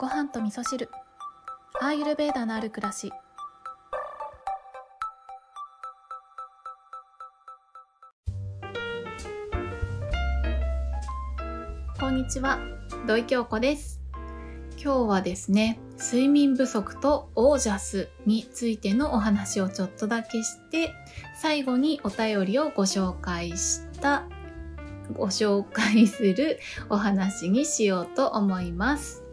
[0.00, 0.88] ご飯と味噌汁。
[1.78, 3.12] アーユルベーダのある暮らし。
[12.00, 12.58] こんにちは。
[13.06, 14.00] 土井京子です。
[14.82, 20.94] 今日はですね睡眠不足とオージャスについてのお話をちょっとだけして
[21.38, 24.26] 最後にお便りをご紹介した
[25.12, 26.58] ご紹介する
[26.88, 29.24] お話にしようと思います。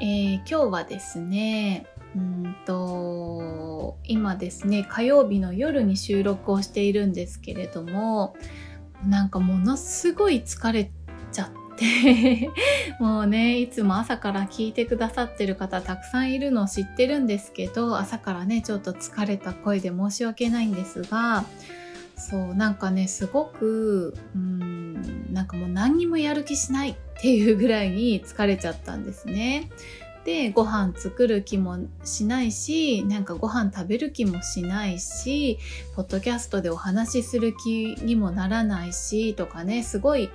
[0.00, 1.86] えー、今日はですね、
[2.16, 8.34] うんと今ですね火曜日の夜に収録をしているんですけれども
[9.06, 10.90] なんかものすごい疲れ
[11.32, 12.50] ちゃって
[12.98, 21.44] もうねいつも朝から聞いてくださってる方たくさんいるのを知ってるんですけど朝からねちょっと疲れた声で申し訳ないんですが
[22.20, 29.70] そうなんかねすごくうんなんかもう何にもやる気しないっていうぐらいに疲れちゃったんですね。
[30.24, 35.58] でご飯作る気もしないしなんかご飯食べる気もしないし
[35.96, 40.28] ポッドキャストでお話しする気にもならないしとかねすごい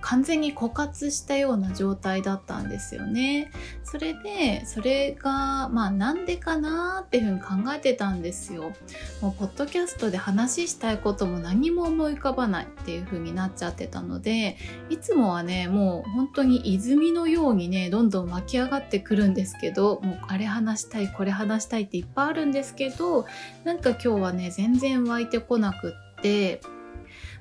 [0.00, 3.50] 完全に枯渇したような状態だったんですよね。
[3.84, 8.72] それで、それが、まあなんでかなっていうふうに考えてたんですよ。
[9.20, 14.56] もう、ポッドキャストで話したいことも何も思い浮かばないっていうふうになっちゃってたので、
[14.88, 23.26] いつもはね、もう本当に泉のようにね、どんどん湧き上がってくるんですけど、もうあれ話したい、これ話したいっていっぱいあるんですけど、
[23.64, 26.60] なんか今日はね、全然湧いてこなくって、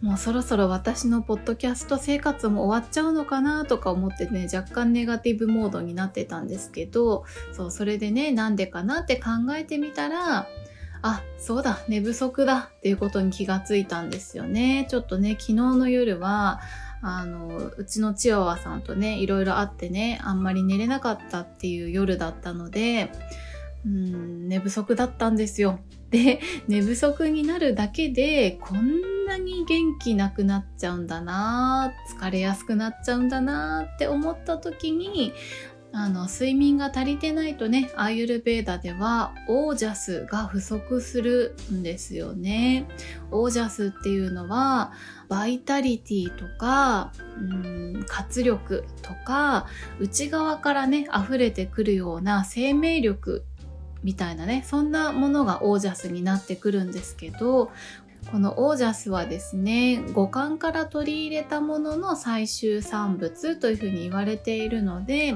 [0.00, 10.46] もうそろそろ私のポッドキャスト生活も終わっちゃうのかなとか思ってね若干ネガティブモードになってたんですけどそうそれでねなんでかなって考えてみたら
[11.06, 14.86] あそうだ寝不足だっていうことに気がついたんですよね。
[14.88, 16.60] ちょっとね昨日の夜は
[17.02, 23.12] あのうちのチワワさんとねいろいろあってねあんまり寝れなかったっていう夜だったので
[23.84, 25.78] うん寝不足だったんですよ。
[26.14, 26.38] で
[26.68, 35.32] 寝不足になるだけでこんなに元気なくなっちゃうんだな疲れやすくなっちゃうんだなって思った時に
[35.96, 42.86] あの睡眠が足りてないとねアーユルベーダではオージャスが不足するんですよね。
[43.30, 44.92] オージャスっていうのは
[45.28, 49.66] バイタリティとかうん活力とか
[50.00, 53.44] 内側からね溢れてくるような生命力
[54.04, 57.72] みたいなねそんなものがオージャスになってくるんですけど
[58.30, 65.34] このオージャスはですね五感から取り入れたものの最終産物というふうに言われているので、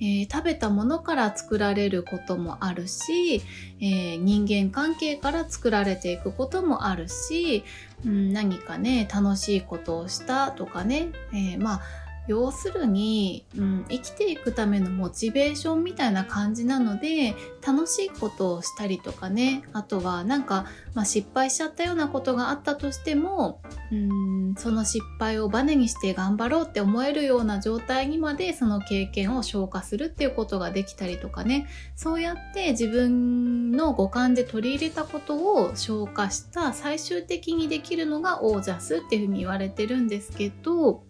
[0.00, 3.42] えー、食べたものから作られることもあるし、
[3.80, 7.64] えー、人間関係から作られていくこともあるし、
[8.04, 11.80] うん、何かね楽しいことをしたとかね、えー、まあ
[12.26, 17.34] 要するに、うん、生きていくためのモチベーションみたいな感じなので
[17.66, 19.62] 楽しいことをしたりとかね。
[19.72, 23.60] あとはなんか、まあ、失敗しちゃったようなことがあったとしても
[23.92, 31.66] うんその失敗をバネにして頑張ろうって思えるような状態にまでその経験を消化するっていうことができたりとかね。
[31.94, 41.02] そうやって自分の五感で取り入れたことを消化した最終的にできるのがオージャスっていうふうに言われてるんですけど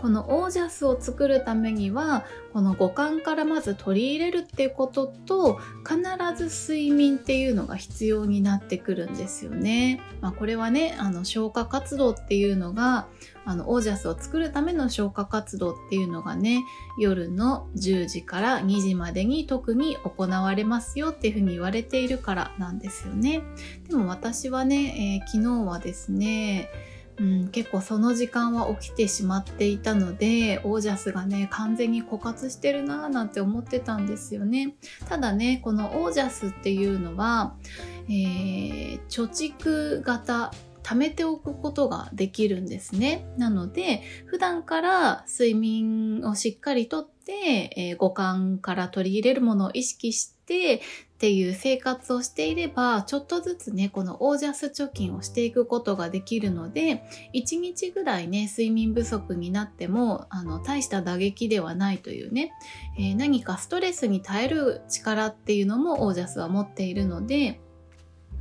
[0.00, 6.00] このオージャスを作るためにはこの五感からまず取り入れるっていうことと必
[6.48, 10.00] ず睡眠っていうのが必要になってくるんですよね。
[10.20, 13.08] まあ、これはねあの消化活動っていうのが
[13.44, 16.64] あのオージャスを作るための消化活動っていうのがね
[16.98, 23.42] 夜の10時から2時までに特に行われますよっていうふうに言われているからなんですよね。
[23.88, 26.68] でも私はね、えー、昨日はですね
[27.20, 34.74] うん、結構その時間は起きてしまっていたのでオージャスがね完全に枯渇してるなーなんて思ってたんですよね
[35.06, 37.54] ただねこのオージャスっていうのは、
[38.08, 40.50] えー、貯蓄型
[40.82, 43.26] 貯めておくことができるんですね。
[43.36, 50.80] なので、普段から睡眠をしっかりとって、えー、五感から取り入れるものを意識してっ
[51.20, 57.04] ていう生活をしていれば、ちょっとずつね、このオージャス貯金をしていくことができるので、
[57.34, 62.52] 1日ぐらいね、睡眠不足になっても、あの、大した打撃ではないというね、
[62.98, 67.60] えー、何かストレスに耐える力っていうのもオージャスは持っているので、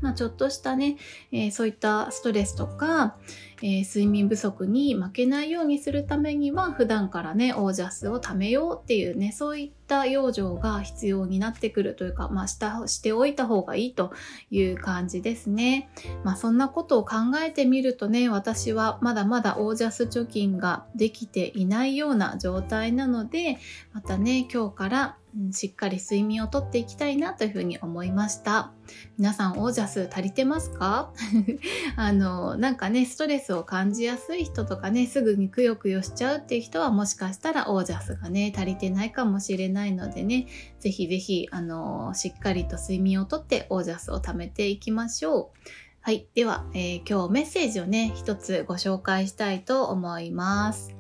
[0.02, 0.98] まあ、ちょっとしたね、
[1.32, 3.18] えー、そういったストレスとか、
[3.62, 14.14] えー、睡眠不足に負けないようにするためには普段からねオージャスを貯めようっていうねそういった養生が必要になってくるというかまあしたしておいた方がいいと
[14.50, 15.90] いう感じですね
[16.24, 17.16] まあそんなことを考
[17.46, 23.58] えてみるとね私はまだまだオージャス貯金ができていないような状態なので
[23.94, 25.18] またね今日から、
[25.52, 28.72] しっかり睡眠をとっていきたいなというふうに思いました。
[29.18, 31.14] 皆さんオージャス足りてますか？
[31.96, 40.48] あの、なんかね、ストレスを感じやすい人とかね、すぐにくよくよしちゃうっていう人はもしかしたらオージャスがね、足りてないかもしれないのでね、
[40.80, 45.70] ぜひぜひ、あの、しっかりと睡眠をとってオージャスを貯めていきましょう。
[46.02, 46.28] はい。
[46.34, 50.96] では、えー、今日メッセージをね、一つご紹介したいと思います。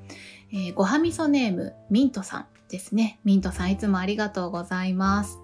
[0.52, 2.48] えー、ごはみそネーム、ミントさん。
[2.70, 3.20] ですね。
[3.26, 5.40] ミントさんいつもありがとうございます。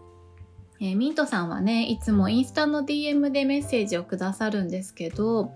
[0.80, 5.54] えー、ミントさんはね、いつもインスタの DM でメッセージをくださるんですけど、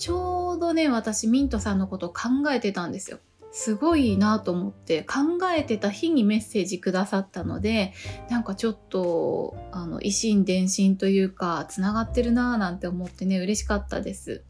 [0.00, 3.18] ちょうどね、私ミントさんのことを考えてたんですよ。
[3.52, 7.92] すごいなと思って考えてた日にメッセージくださったので
[8.30, 14.44] なんかちょっとあの維心伝心というかつながってるなぁなんて思ってね嬉しかったです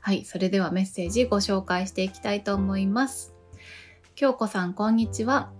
[0.00, 3.34] はいそれではメッセージご紹介していきたいと思います
[4.14, 5.50] 京子さんこんにちは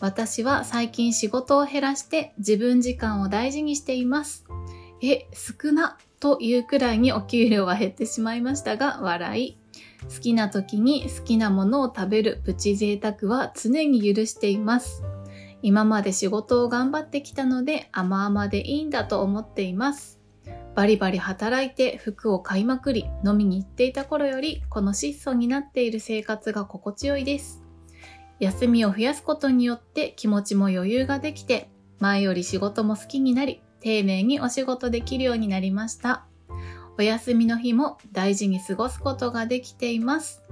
[0.00, 4.43] 私は最近仕事を減らして自分時間を大事にしています。
[5.10, 9.58] え、少なというくらいにお給料は減ってしまいましたが、笑い。
[10.14, 15.02] 好きな時に好きなものを食べるプチ贅沢は常に許しています。
[15.62, 20.20] 今まで仕事を頑張ってきたので甘々でいいんだと思っています。
[20.74, 27.62] バリバリ働いて服を買いまくり飲みに行っていた頃よりこの質素になっている生活が心地よいです。
[28.40, 36.24] 休みを増やすことによって気持ちも余裕ができて、前より仕事も好きになり、丁寧にお仕事できるようになりました。
[36.96, 40.42] お休みの日も大事に過ごすことができています。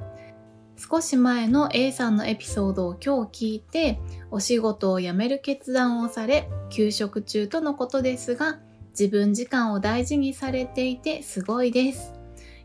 [0.76, 3.98] 少し前の A さんのエピソードを今日聞いて、
[4.30, 8.58] お仕事を辞める決断をされ、休職中とのことですが、
[8.90, 12.12] 自分時間を大事にされていてすごいです。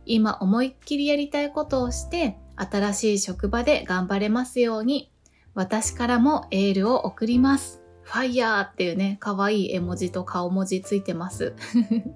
[0.06, 5.14] 今思いっきりやりたいことをして、新しい職場で頑張れますように、
[5.54, 7.87] 私からもエールを送ります。
[8.08, 11.54] ファイヤーっていうね、可愛い絵文字と顔文字ついてます。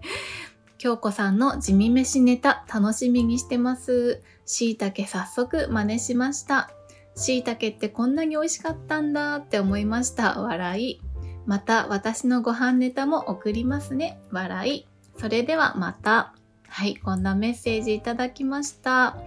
[0.79, 4.23] 京子さんの地味飯ネタ楽しみにしてます。
[4.45, 6.71] 椎茸早速真似しました。
[7.15, 10.41] 椎茸ってこんなに美味しかったんだって思いました。
[10.41, 11.01] 笑い。
[11.45, 14.21] また私のご飯ネタも送りますね。
[14.31, 14.87] 笑い。
[15.17, 16.33] それではまた。
[16.69, 19.17] はい、こんなメッセージいただきました。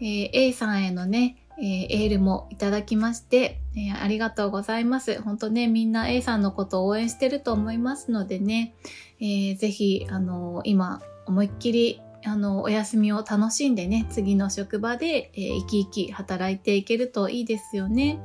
[0.00, 5.20] えー、A さんへのね、えー、エールもいただきまして、えー、ありがとうございます。
[5.22, 8.74] 本当ね、みんな A さんのことを応援してると思いますのでね、
[9.20, 18.18] えー、ぜひ、あの今、思いっきり、あの、お休みを楽しんでね、次の職場で、えー、生き生き働いていけるといいですよね。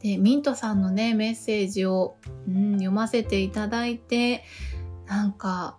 [0.00, 2.16] で、ミントさんのね、メッセージを、
[2.46, 4.44] うん、読ませていただいて、
[5.06, 5.78] なんか、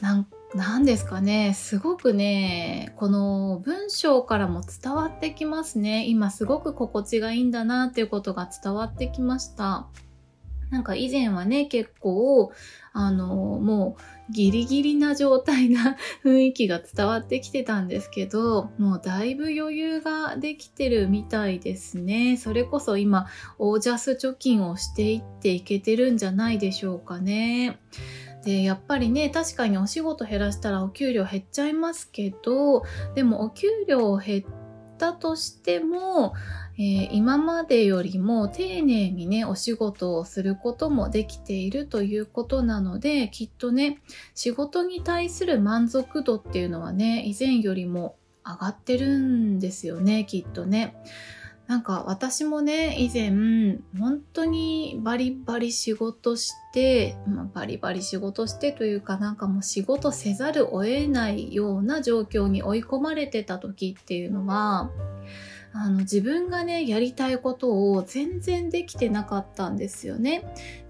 [0.00, 6.06] なんか、何ですかね、すごくね、この文章からも伝わってきますね。
[6.06, 9.86] 今すごく心地がいいんだなっていうことが伝わってきました。
[10.70, 12.52] なんか以前はね、結構、
[12.92, 13.26] あの、
[13.60, 13.96] も
[14.28, 22.36] うギリギリな状態な雰囲気が伝わってきてたんですけど、もうだいぶ余裕ができてるみたいですね。
[22.36, 23.26] それこそ今、
[23.58, 27.80] オージャス貯金をしていっていけてるんじゃないでしょうかね。
[28.44, 32.84] でやっぱりね確かにお仕事減らしたらお給料減っちゃいますけど
[33.14, 34.44] でもお給料減っ
[34.98, 36.34] たとしても、
[36.78, 43.98] えー、今までよりも丁寧にねお仕事をすることもできているということなのできっとね
[44.34, 50.96] 仕事に対する満足度っていうのはね以前よりも上がってるんですよねきっとね。
[51.70, 53.30] なんか私もね、以前、
[53.96, 64.90] 本当にバリバリ仕事して、まあ、バリバリ仕事してというかなんかもう仕事せざるを得ないような状況に追い込まれてた時っていうのは、
[65.72, 70.42] あの自分がねやりたいことを全然できてなかったんですよね。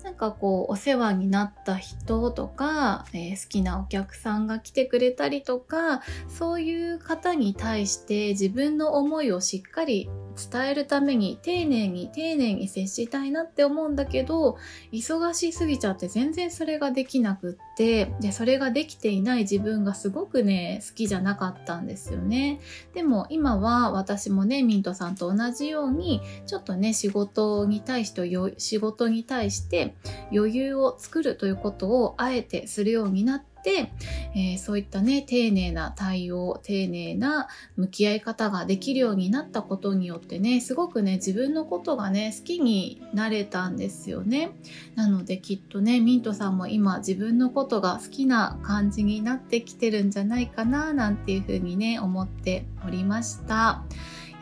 [0.02, 14.56] なんかこうお世話になった人とか、えー、好きなお客さんが来てくれたりとかそういう方に対して自分の思いをしっかり伝えるために丁寧に丁寧に接したいなって思うんだけど
[14.92, 22.60] 忙しすぎちゃって全然それができなくってでそれができていない自分がすごくね好きじゃなかったんですよね。
[22.94, 28.20] でも今は私もねミントさんと同じようにちょっとね仕事に対して
[28.58, 29.94] 仕事に対して
[30.32, 44.50] 余裕を作るということをあえてするようになって、えー、そういったね、丁寧な対応、丁寧な向き合い方ができるようになったことによってね、すごくね、自分のことがね、好きになれたんですよね。
[44.94, 53.84] なのできっとね、ミントさんも今自分のことが好きな感じになってきてるんじゃないかな、なんていうふうにね、思っておりました。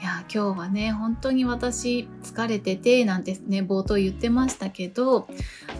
[0.00, 5.26] いや今日はね本当に私疲れててなんてね冒頭言ってましたけど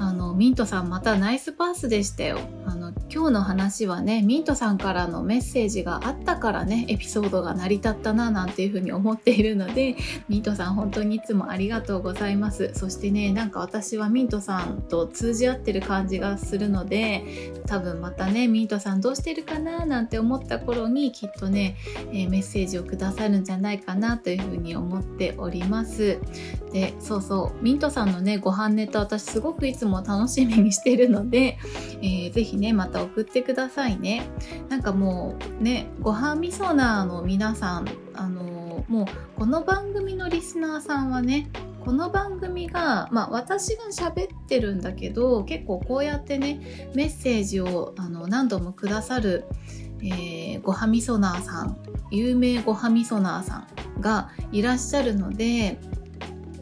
[0.00, 2.74] あのミントさんまたナイスパースでしたよあ
[3.10, 9.96] 今日の話はねミントさんからのメッセージがあったからねエピソードが成り立ったななんていうふうに思っているので
[10.28, 12.70] ミントさん本当にいつもありがとうございます。
[12.74, 17.24] そしてねなんか私はミントさんと通じ合ってる感じがするので
[17.66, 21.76] 多分またねミントさんどうしてるかななんて思った頃にきっとね、
[22.12, 26.18] えー、メッセージをくださるんじゃないかなというふうに思っております。
[26.72, 31.58] でそうそうミントさんのねご飯ネタ私すごくいつも楽しみにしてるので、
[32.02, 34.28] えー、ぜひねまた送ってくださいね。
[34.68, 41.50] なんかもうねご飯みそなの皆さんあのもうこの番組のリスナーさんはね
[41.84, 49.46] この番組が、まあ、私が喋ってるんだけど結構こうやってねメッセージをあの何度もくださる、
[50.02, 51.78] えー、ごはみそなーさん
[52.10, 53.66] 有名ごはみそなーさ
[53.98, 55.78] んがいらっしゃるので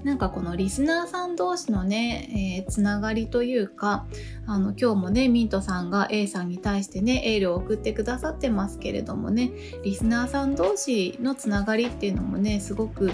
[0.06, 4.06] なんかこのリスナーさん同士のね、えー、つながりというか
[4.46, 9.50] あの今日もねミントさんが A さんに対してねエールを送ってくださってますけれどもね
[9.82, 13.10] リスナーさん同士のつながりっていうのもねすごく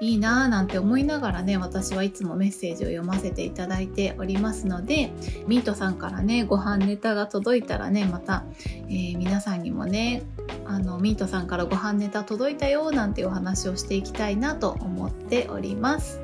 [0.00, 5.12] いいなぁなんて思いながらね私はいつもメッセージを読ませていただいておりますので
[5.46, 8.44] ミントさんからねご飯ネタが届いたらねまた、
[8.90, 10.24] えー、皆さんにもね
[10.66, 16.20] あのミントさんからご飯ネタ届いたよなんてお話をしていきたいなと思っております。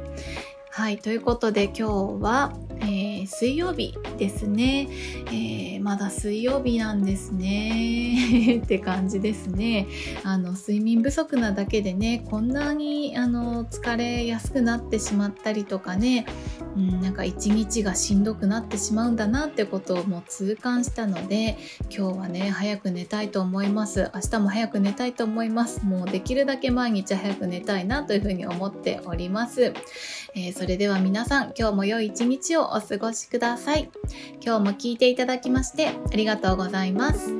[0.70, 1.84] はい、ということで今日
[2.22, 4.88] は、えー、水曜日ですね、
[5.26, 8.60] えー、まだ水曜日なんですね。
[8.64, 9.86] って感じですね。
[10.24, 16.26] あの睡眠不足なだけでねこんなにあの疲れやすくなってしまったりとかね、
[16.76, 21.58] うん、なんか一日がしんどくなってしまうんだなってことをもう痛感したので
[21.94, 24.10] 今日はね早く寝たいと思います。
[24.14, 25.84] 明日も早く寝たいと思います。
[25.84, 29.72] もうできるだけ毎日早く寝たいなというふうに思っております、
[30.34, 33.90] えー、それでは皆さん今日も良い一日をお過ごしください。
[34.44, 37.34] 今日も聞いていただきましてありがとうございます。